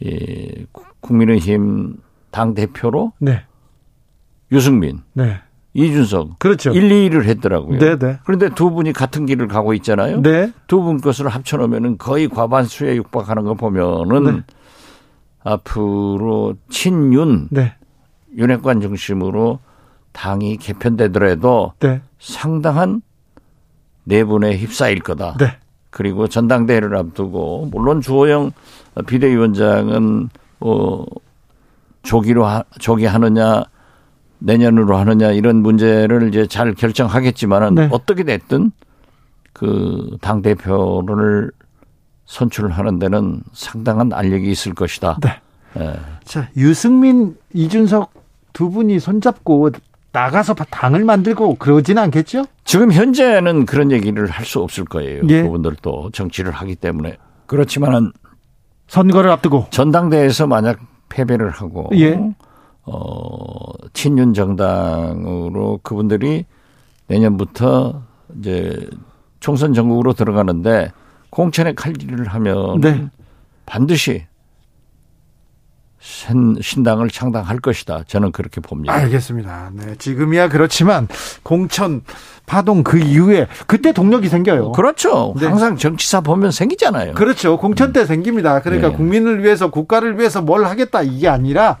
이 0.00 0.66
국민의힘 1.02 1.98
당 2.30 2.54
대표로 2.54 3.12
네. 3.18 3.44
유승민, 4.50 5.02
네. 5.12 5.40
이준석. 5.74 6.38
그렇죠. 6.38 6.70
1, 6.72 6.88
2위를 6.88 7.24
했더라고요. 7.24 7.78
네네. 7.78 7.98
네. 7.98 8.18
그런데 8.24 8.50
두 8.50 8.70
분이 8.70 8.92
같은 8.92 9.24
길을 9.26 9.48
가고 9.48 9.72
있잖아요. 9.74 10.20
네. 10.20 10.52
두 10.66 10.82
분 10.82 11.00
것을 11.00 11.28
합쳐놓으면은 11.28 11.96
거의 11.98 12.28
과반수에 12.28 12.96
육박하는 12.96 13.44
거 13.44 13.54
보면은 13.54 14.36
네. 14.36 14.42
앞으로 15.44 16.54
친윤, 16.70 17.48
네. 17.50 17.74
윤핵관 18.36 18.80
중심으로 18.80 19.58
당이 20.12 20.58
개편되더라도 20.58 21.72
네. 21.80 22.02
상당한 22.18 23.02
내분에 24.04 24.56
휩싸일 24.56 25.00
거다. 25.00 25.36
네. 25.38 25.58
그리고 25.90 26.28
전당대회를 26.28 26.96
앞두고 26.96 27.68
물론 27.72 28.00
주호영 28.00 28.52
비대위원장은 29.06 30.28
뭐 30.58 31.06
조기로 32.02 32.44
하, 32.44 32.64
조기 32.78 33.06
하느냐 33.06 33.64
내년으로 34.44 34.96
하느냐 34.96 35.30
이런 35.30 35.56
문제를 35.62 36.28
이제 36.28 36.46
잘 36.46 36.74
결정하겠지만은 36.74 37.74
네. 37.74 37.88
어떻게 37.90 38.24
됐든 38.24 38.72
그 39.52 40.16
당 40.20 40.42
대표를 40.42 41.50
선출하는 42.26 42.98
데는 42.98 43.42
상당한 43.52 44.12
알력이 44.12 44.50
있을 44.50 44.74
것이다. 44.74 45.18
네. 45.22 45.40
네. 45.74 45.94
자 46.24 46.48
유승민 46.56 47.36
이준석 47.52 48.12
두 48.52 48.70
분이 48.70 48.98
손잡고 49.00 49.70
나가서 50.12 50.54
당을 50.54 51.04
만들고 51.04 51.54
그러지는 51.56 52.02
않겠죠? 52.02 52.44
지금 52.64 52.92
현재는 52.92 53.64
그런 53.66 53.90
얘기를 53.90 54.26
할 54.28 54.44
수 54.44 54.60
없을 54.60 54.84
거예요. 54.84 55.22
예. 55.28 55.42
그분들도 55.42 56.10
정치를 56.12 56.52
하기 56.52 56.76
때문에 56.76 57.16
그렇지만은 57.46 58.12
선거를 58.88 59.30
앞두고 59.30 59.66
전당대회에서 59.70 60.46
만약 60.46 60.78
패배를 61.08 61.50
하고 61.50 61.88
예. 61.94 62.18
어 62.84 63.72
친윤 63.92 64.34
정당으로 64.34 65.80
그분들이 65.82 66.46
내년부터 67.06 68.02
이제 68.38 68.88
총선 69.40 69.74
전국으로 69.74 70.12
들어가는데 70.14 70.92
공천의 71.30 71.74
칼질을 71.74 72.28
하면 72.28 72.80
네. 72.80 73.06
반드시 73.66 74.26
신당을 76.02 77.10
창당할 77.10 77.58
것이다. 77.60 78.02
저는 78.08 78.32
그렇게 78.32 78.60
봅니다. 78.60 78.92
알겠습니다. 78.92 79.70
네, 79.72 79.94
지금이야 79.96 80.48
그렇지만 80.48 81.06
공천 81.44 82.02
파동 82.44 82.82
그 82.82 82.98
이후에 82.98 83.46
그때 83.68 83.92
동력이 83.92 84.28
생겨요. 84.28 84.72
그렇죠. 84.72 85.32
네. 85.38 85.46
항상 85.46 85.76
정치사 85.76 86.22
보면 86.22 86.50
생기잖아요. 86.50 87.14
그렇죠. 87.14 87.56
공천 87.56 87.92
때 87.92 88.04
생깁니다. 88.04 88.60
그러니까 88.62 88.88
네. 88.88 88.96
국민을 88.96 89.44
위해서 89.44 89.70
국가를 89.70 90.18
위해서 90.18 90.42
뭘 90.42 90.64
하겠다 90.64 91.02
이게 91.02 91.28
아니라 91.28 91.78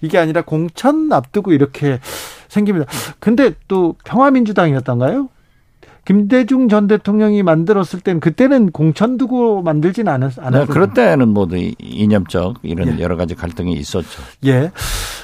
이게 0.00 0.18
아니라 0.18 0.42
공천 0.42 1.12
앞두고 1.12 1.52
이렇게 1.52 2.00
생깁니다. 2.48 2.90
근데 3.18 3.52
또 3.68 3.94
평화민주당이었던가요? 4.04 5.28
김대중 6.04 6.68
전 6.68 6.86
대통령이 6.88 7.42
만들었을 7.42 8.00
때는 8.00 8.20
그때는 8.20 8.72
공천 8.72 9.16
두고 9.16 9.62
만들진 9.62 10.08
않았, 10.08 10.38
않았어요. 10.38 10.66
네, 10.66 10.72
그럴 10.72 10.92
때는 10.92 11.28
모두 11.28 11.56
이념적 11.78 12.56
이런 12.62 12.98
예. 12.98 13.02
여러 13.02 13.16
가지 13.16 13.34
갈등이 13.34 13.74
있었죠. 13.74 14.22
예. 14.46 14.72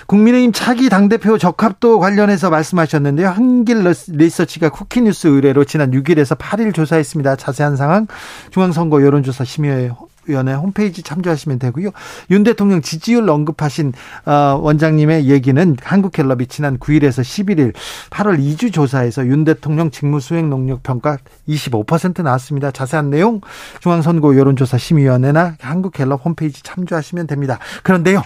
국민의힘 0.06 0.52
차기 0.52 0.88
당대표 0.88 1.38
적합도 1.38 1.98
관련해서 1.98 2.50
말씀하셨는데요. 2.50 3.28
한길 3.28 3.82
리서치가 4.08 4.68
쿠키뉴스 4.68 5.26
의뢰로 5.26 5.64
지난 5.64 5.90
6일에서 5.90 6.38
8일 6.38 6.72
조사했습니다. 6.72 7.36
자세한 7.36 7.74
상황 7.76 8.06
중앙선거 8.50 9.02
여론조사 9.02 9.44
심의회 9.44 9.90
위원회 10.26 10.52
홈페이지 10.54 11.02
참조하시면 11.02 11.58
되고요. 11.58 11.90
윤 12.30 12.44
대통령 12.44 12.82
지지율 12.82 13.28
언급하신 13.28 13.92
어, 14.24 14.58
원장님의 14.60 15.28
얘기는 15.28 15.76
한국갤럽이 15.82 16.46
지난 16.46 16.78
9일에서 16.78 17.22
11일 17.22 17.74
8월 18.10 18.38
2주 18.38 18.72
조사에서 18.72 19.26
윤 19.26 19.44
대통령 19.44 19.90
직무 19.90 20.20
수행 20.20 20.50
능력 20.50 20.82
평가 20.82 21.18
25% 21.48 22.22
나왔습니다. 22.22 22.70
자세한 22.70 23.10
내용 23.10 23.40
중앙선거 23.80 24.36
여론조사 24.36 24.78
심의위원회나 24.78 25.56
한국갤럽 25.60 26.24
홈페이지 26.24 26.62
참조하시면 26.62 27.26
됩니다. 27.26 27.58
그런데요. 27.82 28.22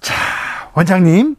자, 0.00 0.14
원장님 0.74 1.36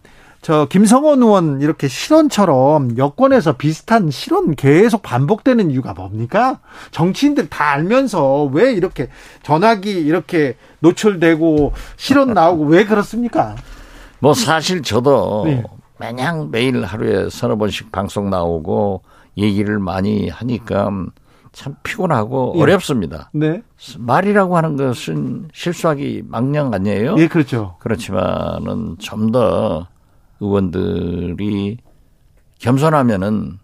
저 0.48 0.66
김성원 0.66 1.22
의원 1.22 1.62
이렇게 1.62 1.90
실언처럼 1.90 2.98
여권에서 2.98 3.58
비슷한 3.58 4.10
실언 4.10 4.56
계속 4.56 5.02
반복되는 5.02 5.72
이유가 5.72 5.92
뭡니까? 5.92 6.62
정치인들 6.92 7.50
다 7.50 7.72
알면서 7.72 8.46
왜 8.46 8.72
이렇게 8.72 9.10
전화기 9.44 9.92
이렇게 9.92 10.56
노출되고 10.80 11.74
실언 11.98 12.34
나오고 12.34 12.64
왜 12.64 12.86
그렇습니까? 12.86 13.58
뭐 14.20 14.34
사실 14.34 14.84
저도 14.84 15.44
네. 15.48 15.64
매냥 16.00 16.50
매일 16.50 16.82
하루에 16.82 17.28
서너 17.30 17.58
번씩 17.58 17.92
방송 17.92 18.30
나오고 18.30 19.02
얘기를 19.38 19.80
많이 19.80 20.30
하니까 20.30 20.90
참 21.52 21.76
피곤하고 21.84 22.54
예. 22.56 22.62
어렵습니다. 22.62 23.32
네. 23.34 23.64
말이라고 23.98 24.56
하는 24.56 24.78
것은 24.78 25.50
실수하기 25.54 26.24
망령 26.26 26.74
아니에요? 26.74 27.16
예, 27.18 27.28
그렇죠. 27.28 27.76
그렇지만은 27.80 28.96
좀 29.00 29.34
더 29.34 29.88
의원들이 30.40 31.78
겸손하면은 32.60 33.60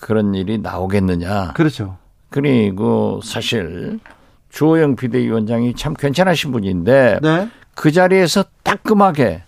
그런 0.00 0.34
일이 0.34 0.58
나오겠느냐. 0.58 1.52
그렇죠. 1.54 1.98
그리고 2.30 3.20
사실 3.22 3.98
주호영 4.50 4.96
비대위원장이 4.96 5.74
참 5.74 5.94
괜찮으신 5.94 6.52
분인데 6.52 7.20
네. 7.22 7.48
그 7.74 7.92
자리에서 7.92 8.44
따끔하게 8.62 9.42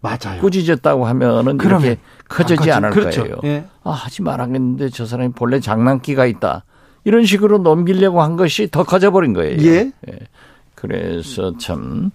맞아요. 0.00 0.40
꾸짖었다고 0.40 1.06
하면은 1.06 1.58
그렇게 1.58 1.96
커지지 2.28 2.70
않을 2.70 2.90
그렇죠. 2.90 3.22
거예요. 3.22 3.36
예. 3.44 3.64
아, 3.82 3.90
하지 3.90 4.22
말았겠는데 4.22 4.90
저 4.90 5.06
사람이 5.06 5.32
본래 5.32 5.60
장난기가 5.60 6.26
있다. 6.26 6.64
이런 7.04 7.24
식으로 7.24 7.58
넘기려고 7.58 8.22
한 8.22 8.36
것이 8.36 8.70
더 8.70 8.84
커져버린 8.84 9.32
거예요. 9.32 9.60
예. 9.62 9.92
예. 10.08 10.18
그래서 10.74 11.56
참 11.58 12.10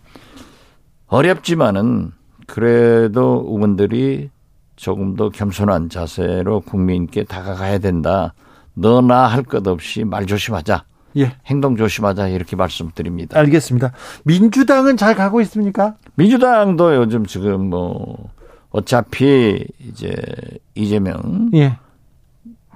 어렵지만은 1.07 2.11
그래도 2.47 3.45
의원들이 3.47 4.29
조금 4.75 5.15
더 5.15 5.29
겸손한 5.29 5.89
자세로 5.89 6.61
국민께 6.61 7.23
다가가야 7.23 7.79
된다. 7.79 8.33
너나 8.73 9.27
할 9.27 9.43
것 9.43 9.67
없이 9.67 10.03
말 10.03 10.25
조심하자. 10.25 10.83
예. 11.17 11.33
행동 11.45 11.75
조심하자 11.75 12.29
이렇게 12.29 12.55
말씀드립니다. 12.55 13.37
알겠습니다. 13.39 13.91
민주당은 14.23 14.97
잘 14.97 15.13
가고 15.13 15.41
있습니까? 15.41 15.95
민주당도 16.15 16.95
요즘 16.95 17.25
지금 17.25 17.69
뭐 17.69 18.29
어차피 18.71 19.63
이제 19.79 20.15
이재명 20.73 21.51
예. 21.53 21.77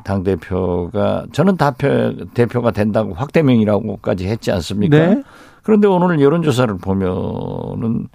당 0.04 0.24
대표가 0.24 1.26
저는 1.32 1.58
대표 1.58 2.14
대표가 2.36 2.72
된다고 2.72 3.14
확대명이라고까지 3.16 4.28
했지 4.28 4.52
않습니까? 4.52 4.98
네. 4.98 5.24
그런데 5.64 5.88
오늘 5.88 6.22
여론조사를 6.22 6.78
보면은 6.78 8.08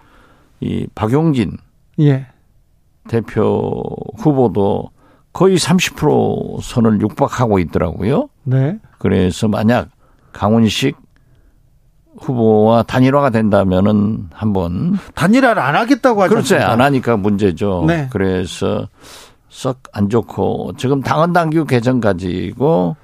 이 0.63 0.87
박용진 0.95 1.57
예. 2.01 2.27
대표 3.09 3.83
후보도 4.17 4.91
거의 5.33 5.57
30% 5.57 6.63
선을 6.63 7.01
육박하고 7.01 7.59
있더라고요. 7.59 8.29
네. 8.45 8.79
그래서 8.99 9.49
만약 9.49 9.89
강훈식 10.33 10.97
후보와 12.19 12.85
단일화가 12.85 13.31
된다면은 13.31 14.29
한번 14.33 14.99
단일화를 15.15 15.61
안 15.61 15.75
하겠다고 15.75 16.23
하죠. 16.23 16.35
그렇죠. 16.35 16.57
안 16.59 16.81
하니까 16.81 17.17
문제죠. 17.17 17.85
네. 17.87 18.09
그래서 18.11 18.89
썩 19.49 19.81
안 19.93 20.09
좋고 20.09 20.73
지금 20.79 21.03
당헌 21.03 21.33
당규 21.33 21.67
개정 21.67 22.01
가지고 22.01 22.97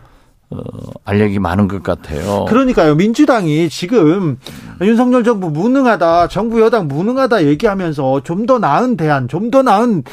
어, 0.51 0.59
알력이 1.05 1.39
많은 1.39 1.69
것 1.69 1.83
같아요. 1.83 2.47
그러니까요. 2.49 2.95
민주당이 2.95 3.69
지금 3.69 4.39
윤석열 4.81 5.23
정부 5.25 5.51
무능하다, 5.51 6.29
정부 6.29 6.61
여당 6.63 6.89
무능하다 6.89 7.45
얘기하면서 7.45 8.23
좀 8.23 8.47
더 8.47 8.59
나은 8.59 8.97
대안, 8.97 9.29
좀 9.29 9.51
더 9.51 9.63
나은 9.63 10.05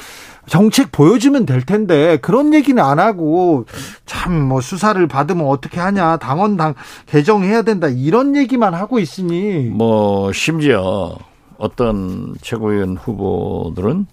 정책 0.48 0.91
보여주면 0.91 1.45
될 1.45 1.65
텐데 1.65 2.17
그런 2.17 2.54
얘기는 2.54 2.82
안 2.84 3.00
하고 3.00 3.65
참 4.06 4.34
뭐 4.48 4.62
수사를 4.62 5.08
받으면 5.08 5.48
어떻게 5.48 5.80
하냐 5.80 6.17
당원 6.17 6.58
당 6.58 6.76
개정해야 7.08 7.62
된다 7.63 7.88
이런 7.88 8.36
얘기만 8.36 8.74
하고 8.76 9.00
있으니 9.00 9.69
뭐 9.71 10.32
심지어 10.34 11.17
어떤 11.58 12.36
최고위원 12.41 12.98
후보들은 12.98 14.06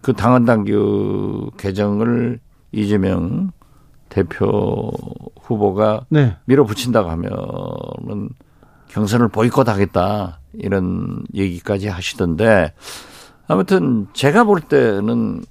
그 0.00 0.12
당원 0.14 0.44
당규 0.46 1.50
개정을 1.58 2.40
이재명 2.72 3.52
대표 4.16 4.90
후보가 5.42 6.06
네. 6.08 6.36
밀어붙인다고 6.46 7.10
하면은 7.10 8.30
경선을 8.88 9.28
보이콧하겠다 9.28 10.40
이런 10.54 11.22
얘기까지 11.34 11.88
하시던데 11.88 12.72
아무튼 13.46 14.06
제가 14.14 14.44
볼 14.44 14.62
때는 14.62 15.44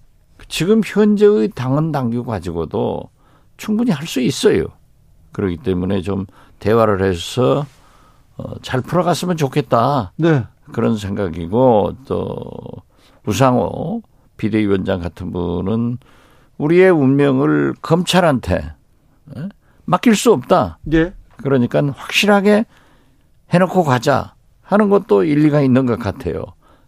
지금 0.47 0.81
현재의 0.83 1.49
당헌 1.49 1.91
당규 1.91 2.23
가지고도 2.23 3.03
충분히 3.57 3.91
할 3.91 4.07
수 4.07 4.19
있어요. 4.19 4.65
그렇기 5.31 5.57
때문에 5.57 6.01
좀 6.01 6.25
대화를 6.57 7.03
해서 7.03 7.65
어, 8.37 8.59
잘 8.63 8.81
풀어갔으면 8.81 9.37
좋겠다. 9.37 10.13
네. 10.17 10.43
그런 10.71 10.97
생각이고 10.97 11.93
또 12.07 12.41
우상호 13.27 14.01
비대위원장 14.37 15.01
같은 15.01 15.31
분은 15.31 15.99
우리의 16.57 16.89
운명을 16.89 17.73
검찰한테 17.81 18.73
어? 19.35 19.49
맡길 19.85 20.15
수 20.15 20.31
없다. 20.31 20.79
예. 20.93 21.13
그러니까 21.37 21.81
확실하게 21.95 22.65
해놓고 23.53 23.83
가자 23.83 24.35
하는 24.61 24.89
것도 24.89 25.23
일리가 25.23 25.61
있는 25.61 25.85
것 25.85 25.99
같아요. 25.99 26.43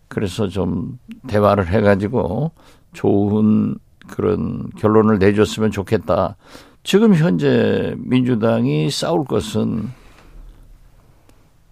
그래서 0.08 0.48
좀 0.48 0.98
대화를 1.28 1.68
해가지고 1.68 2.52
좋은 2.94 3.78
그런 4.08 4.70
결론을 4.78 5.20
내줬으면 5.20 5.72
좋겠다. 5.72 6.38
지금 6.84 7.14
현재 7.14 7.94
민주당이 7.98 8.90
싸울 8.90 9.26
것은 9.26 9.90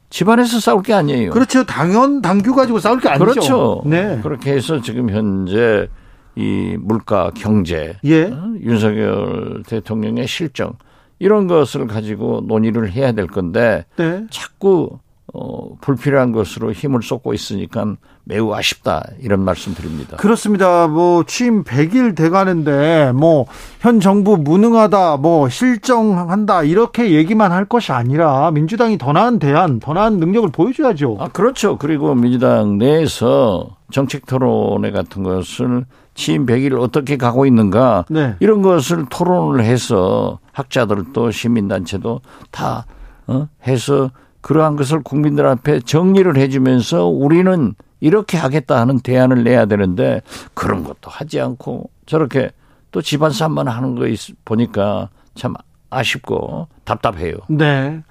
집안에서 0.10 0.60
싸울 0.60 0.84
게 0.84 0.93
아니에요. 0.93 1.31
그렇죠. 1.31 1.63
당연 1.65 2.21
당규 2.21 2.53
가지고 2.53 2.79
싸울 2.79 2.99
게 2.99 3.10
아니죠. 3.10 3.25
그렇죠. 3.25 3.81
네. 3.86 4.19
그렇게 4.21 4.51
해서 4.51 4.81
지금 4.81 5.10
현재 5.10 5.88
이 6.35 6.77
물가 6.79 7.31
경제, 7.35 7.97
예. 8.03 8.25
어? 8.25 8.53
윤석열 8.59 9.63
대통령의 9.67 10.27
실정 10.27 10.73
이런 11.19 11.47
것을 11.47 11.87
가지고 11.87 12.41
논의를 12.45 12.91
해야 12.91 13.11
될 13.13 13.27
건데 13.27 13.85
네. 13.95 14.25
자꾸 14.29 14.99
어, 15.33 15.75
불필요한 15.81 16.31
것으로 16.31 16.71
힘을 16.71 17.01
쏟고 17.01 17.33
있으니까 17.33 17.95
매우 18.25 18.53
아쉽다 18.53 19.05
이런 19.21 19.41
말씀 19.41 19.73
드립니다. 19.73 20.17
그렇습니다. 20.17 20.88
뭐 20.88 21.23
취임 21.25 21.63
100일 21.63 22.15
돼가는데 22.15 23.11
뭐 23.13 23.45
현 23.85 23.99
정부 23.99 24.35
무능하다, 24.35 25.17
뭐 25.17 25.47
실정한다 25.47 26.63
이렇게 26.63 27.11
얘기만 27.11 27.51
할 27.51 27.65
것이 27.65 27.91
아니라 27.91 28.49
민주당이 28.49 28.97
더 28.97 29.13
나은 29.13 29.38
대안, 29.38 29.79
더 29.79 29.93
나은 29.93 30.17
능력을 30.17 30.49
보여줘야죠. 30.49 31.17
아 31.19 31.27
그렇죠. 31.27 31.77
그리고 31.77 32.15
민주당 32.15 32.79
내에서 32.79 33.77
정책 33.91 34.25
토론회 34.25 34.89
같은 34.89 35.21
것을 35.21 35.85
취임 36.15 36.47
100일 36.47 36.81
어떻게 36.81 37.15
가고 37.15 37.45
있는가 37.45 38.05
네. 38.09 38.33
이런 38.39 38.63
것을 38.63 39.05
토론을 39.07 39.63
해서 39.63 40.39
학자들도 40.51 41.29
시민단체도 41.29 42.21
다 42.49 42.88
어? 43.27 43.47
해서 43.67 44.09
그러한 44.41 44.77
것을 44.77 45.03
국민들 45.03 45.45
앞에 45.45 45.81
정리를 45.81 46.35
해주면서 46.38 47.05
우리는 47.05 47.75
이렇게 47.99 48.38
하겠다 48.38 48.79
하는 48.79 48.99
대안을 48.99 49.43
내야 49.43 49.65
되는데 49.65 50.21
그런 50.53 50.84
것도 50.84 51.10
하지 51.10 51.39
않고 51.39 51.89
저렇게 52.05 52.51
또 52.91 53.01
집안 53.01 53.31
싸움만 53.31 53.67
하는 53.67 53.95
거 53.95 54.05
보니까 54.45 55.10
참 55.36 55.53
아쉽고 55.89 56.67
답답해요. 56.84 57.36
네. 57.49 58.01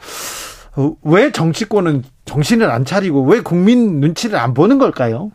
어, 0.77 0.95
왜 1.03 1.31
정치권은 1.31 2.03
정신을 2.25 2.71
안 2.71 2.85
차리고 2.85 3.23
왜 3.25 3.41
국민 3.41 4.01
눈치를 4.01 4.39
안 4.39 4.55
보는 4.55 4.79
걸까요? 4.79 5.31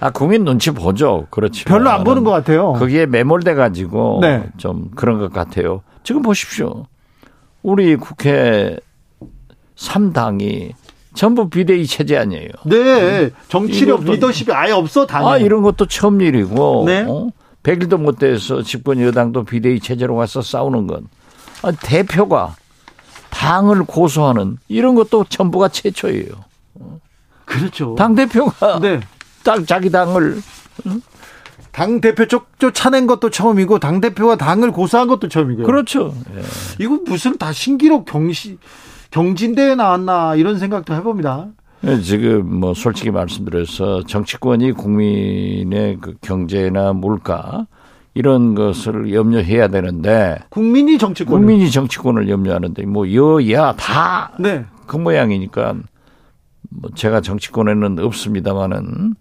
아, 0.00 0.10
국민 0.10 0.44
눈치 0.44 0.70
보죠. 0.70 1.26
그렇죠. 1.30 1.64
별로 1.64 1.90
안 1.90 2.04
보는 2.04 2.22
것 2.22 2.30
같아요. 2.30 2.74
거기에 2.74 3.06
매몰돼 3.06 3.54
가지고 3.54 4.20
네. 4.22 4.44
좀 4.56 4.90
그런 4.94 5.18
것 5.18 5.32
같아요. 5.32 5.82
지금 6.04 6.22
보십시오. 6.22 6.86
우리 7.62 7.96
국회 7.96 8.76
3당이 9.76 10.72
전부 11.18 11.50
비대위 11.50 11.84
체제 11.88 12.16
아니에요. 12.16 12.48
네. 12.64 13.30
정치력 13.48 14.04
리더십이 14.04 14.52
아예 14.52 14.70
없어, 14.70 15.04
당에. 15.04 15.26
아, 15.26 15.36
이런 15.36 15.62
것도 15.62 15.86
처음 15.86 16.20
일이고. 16.20 16.84
네. 16.86 17.04
어? 17.08 17.30
100일도 17.64 17.96
못 17.96 18.20
돼서 18.20 18.62
집권 18.62 19.00
여당도 19.02 19.42
비대위 19.42 19.80
체제로 19.80 20.14
와서 20.14 20.42
싸우는 20.42 20.86
건. 20.86 21.08
아, 21.62 21.72
대표가 21.72 22.54
당을 23.30 23.82
고소하는 23.82 24.58
이런 24.68 24.94
것도 24.94 25.24
전부가 25.28 25.66
최초예요. 25.66 26.28
그렇죠. 27.44 27.96
당대표가 27.96 28.78
네. 28.78 29.00
딱 29.42 29.66
자기 29.66 29.90
당을 29.90 30.40
당 31.72 32.00
대표 32.00 32.26
쪽 32.26 32.46
쫓아낸 32.60 33.08
것도 33.08 33.30
처음이고 33.30 33.80
당 33.80 34.00
대표가 34.00 34.36
당을 34.36 34.70
고소한 34.70 35.08
것도 35.08 35.28
처음이고요. 35.28 35.66
그렇죠. 35.66 36.14
예. 36.36 36.42
이거 36.78 37.00
무슨 37.04 37.36
다 37.38 37.52
신기록 37.52 38.04
경시 38.04 38.58
경진대회 39.10 39.74
나왔나 39.74 40.34
이런 40.34 40.58
생각도 40.58 40.94
해봅니다. 40.94 41.48
네, 41.80 42.00
지금 42.00 42.58
뭐 42.58 42.74
솔직히 42.74 43.10
말씀드려서 43.10 44.02
정치권이 44.04 44.72
국민의 44.72 45.98
그 46.00 46.14
경제나 46.20 46.92
물가 46.92 47.66
이런 48.14 48.56
것을 48.56 49.14
염려해야 49.14 49.68
되는데 49.68 50.38
국민이 50.48 50.98
정치권 50.98 51.38
국민이 51.38 51.70
정치권을 51.70 52.28
염려하는데 52.28 52.84
뭐 52.86 53.12
여야 53.12 53.74
다그 53.76 54.42
네. 54.42 54.64
모양이니까 54.92 55.76
뭐 56.70 56.90
제가 56.94 57.20
정치권에는 57.20 58.00
없습니다만은 58.00 59.14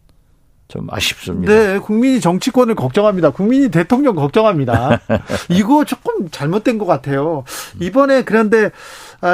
좀 0.68 0.88
아쉽습니다. 0.90 1.54
네, 1.54 1.80
국민이 1.80 2.20
정치권을 2.20 2.76
걱정합니다. 2.76 3.30
국민이 3.30 3.70
대통령 3.70 4.16
걱정합니다. 4.16 5.00
이거 5.50 5.86
조금 5.86 6.30
잘못된 6.30 6.78
것 6.78 6.86
같아요. 6.86 7.46
이번에 7.80 8.24
그런데 8.24 8.66
아, 8.66 8.70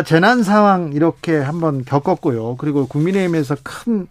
재난 0.05 0.43
상황 0.43 0.93
이렇게 0.93 1.37
한번 1.37 1.83
겪었고요. 1.83 2.55
그리고 2.57 2.87
국민의힘에서 2.87 3.57
큰, 3.63 4.07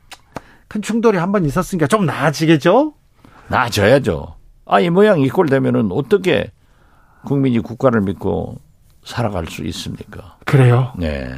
큰 0.69 0.83
충돌이 0.83 1.19
한번 1.19 1.45
있었으니까 1.45 1.87
좀 1.87 2.07
나아지겠죠? 2.07 2.95
나아져야죠. 3.49 4.37
아, 4.67 4.81
이 4.81 4.91
모양 4.91 5.21
이꼴 5.21 5.49
되면은 5.49 5.91
어떻게 5.93 6.51
국민이 7.25 7.59
국가를 7.61 8.01
믿고 8.03 8.57
살아갈 9.05 9.47
수 9.47 9.63
있습니까? 9.65 10.37
그래요? 10.45 10.93
네. 10.99 11.31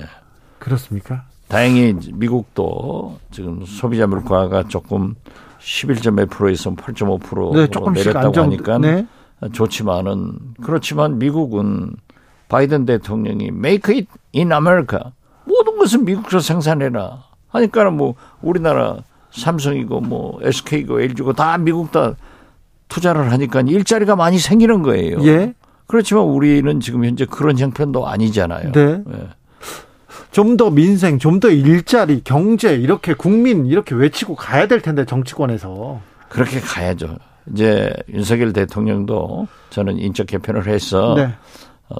그렇습니까? 0.59 1.25
다행히 1.49 1.95
미국도 2.13 3.19
지금 3.31 3.65
소비자 3.67 4.07
물가가 4.07 4.65
조금 4.67 5.15
11.몇 5.61 6.31
프로에서 6.31 6.75
8.5%로 6.75 7.53
네, 7.53 7.67
내렸다고 7.67 8.27
안정, 8.27 8.45
하니까 8.45 8.79
네. 8.79 9.07
좋지만은 9.53 10.39
그렇지만 10.63 11.19
미국은 11.19 11.95
바이든 12.49 12.87
대통령이 12.87 13.47
make 13.49 13.95
it 13.95 14.09
in 14.35 14.53
America 14.53 15.13
모든 15.45 15.79
것은 15.79 16.05
미국에서 16.05 16.41
생산해라 16.41 17.23
하니까 17.49 17.91
뭐 17.91 18.15
우리나라 18.43 18.99
삼성이고 19.31 20.01
뭐 20.01 20.39
SK고 20.43 21.01
LG고 21.01 21.33
다 21.33 21.59
미국 21.59 21.91
다 21.93 22.15
투자를 22.89 23.33
하니까 23.33 23.61
일자리가 23.61 24.17
많이 24.17 24.39
생기는 24.39 24.83
거예요. 24.83 25.19
예. 25.25 25.55
그렇지만 25.87 26.25
우리는 26.25 26.81
지금 26.81 27.05
현재 27.05 27.27
그런 27.27 27.59
형편도 27.59 28.07
아니잖아요. 28.07 28.73
네. 28.73 29.03
네. 29.05 29.29
좀더 30.31 30.71
민생, 30.71 31.19
좀 31.19 31.39
더 31.39 31.49
일자리, 31.49 32.23
경제 32.25 32.75
이렇게 32.75 33.15
국민 33.15 33.67
이렇게 33.67 33.95
외치고 33.95 34.35
가야 34.35 34.67
될 34.67 34.81
텐데 34.81 35.05
정치권에서 35.05 36.01
그렇게 36.29 36.61
가야죠. 36.61 37.17
이제 37.53 37.93
윤석열 38.13 38.53
대통령도 38.53 39.47
저는 39.71 39.99
인적 39.99 40.27
개편을 40.27 40.67
해서 40.67 41.15
네. 41.17 41.35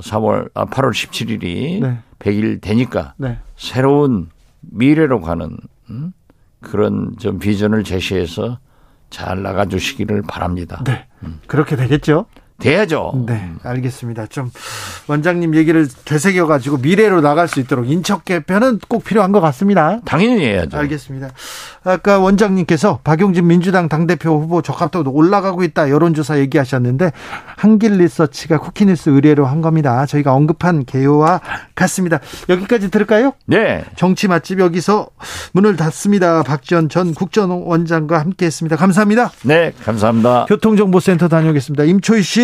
3월 0.03 0.47
어, 0.47 0.51
아 0.55 0.65
8월 0.67 0.91
17일이 0.91 1.81
네. 1.81 1.99
100일 2.19 2.61
되니까 2.61 3.15
네. 3.17 3.39
새로운 3.57 4.29
미래로 4.61 5.21
가는 5.21 5.57
음? 5.91 6.13
그런 6.61 7.15
좀 7.19 7.39
비전을 7.39 7.85
제시해서 7.85 8.59
잘 9.11 9.43
나가 9.43 9.67
주시기를 9.67 10.23
바랍니다. 10.23 10.83
네. 10.85 11.07
음. 11.23 11.41
그렇게 11.47 11.77
되겠죠? 11.77 12.27
돼야죠. 12.59 13.25
네, 13.27 13.51
알겠습니다. 13.63 14.27
좀 14.27 14.51
원장님 15.09 15.55
얘기를 15.57 15.89
되새겨 16.05 16.47
가지고 16.47 16.77
미래로 16.79 17.21
나갈 17.21 17.49
수 17.49 17.61
있도록 17.61 17.91
인척 17.91 18.25
개편은 18.25 18.81
꼭 18.89 19.05
필요한 19.05 19.33
것 19.33 19.41
같습니다. 19.41 20.01
당연히 20.05 20.45
해야죠. 20.45 20.77
알겠습니다. 20.79 21.31
아까 21.83 22.19
원장님께서 22.19 23.01
박용진 23.05 23.47
민주당 23.47 23.89
당대표 23.89 24.41
후보 24.41 24.63
적합도도 24.63 25.11
올라가고 25.13 25.65
있다 25.65 25.91
여론조사 25.91 26.39
얘기하셨는데 26.39 27.13
한길 27.57 27.99
리서치가 27.99 28.59
쿠키뉴스 28.59 29.11
의뢰로 29.11 29.47
한 29.47 29.61
겁니다. 29.61 30.07
저희가 30.07 30.33
언급한 30.33 30.85
개요와 30.85 31.41
같습니다. 31.75 32.21
여기까지 32.49 32.91
들을까요? 32.91 33.33
네. 33.47 33.85
정치 33.97 34.29
맛집 34.29 34.61
여기서 34.61 35.09
문을 35.53 35.77
닫습니다. 35.77 36.43
박지원 36.43 36.89
전 36.89 37.15
국정원장과 37.15 38.21
함께했습니다. 38.21 38.77
감사합니다. 38.77 39.33
네, 39.43 39.73
감사합니다. 39.85 40.47
교통정보센터 40.49 41.29
다녀오겠습니다. 41.29 41.85
임초희 41.85 42.23
씨. 42.23 42.44